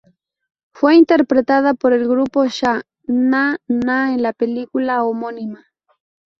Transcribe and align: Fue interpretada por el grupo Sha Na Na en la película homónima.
Fue 0.73 0.95
interpretada 0.95 1.75
por 1.75 1.93
el 1.93 2.07
grupo 2.07 2.43
Sha 2.47 2.81
Na 3.05 3.59
Na 3.67 4.15
en 4.15 4.23
la 4.23 4.33
película 4.33 5.03
homónima. 5.03 5.67